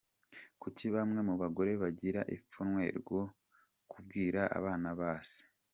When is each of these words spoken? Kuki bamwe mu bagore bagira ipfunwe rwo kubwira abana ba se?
Kuki 0.61 0.85
bamwe 0.95 1.19
mu 1.27 1.33
bagore 1.41 1.71
bagira 1.83 2.21
ipfunwe 2.35 2.83
rwo 2.99 3.21
kubwira 3.91 4.41
abana 4.57 4.89
ba 4.99 5.13
se? 5.31 5.41